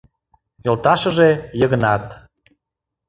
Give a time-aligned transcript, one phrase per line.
[0.65, 1.29] Йолташыже
[1.59, 2.05] Йыгнат.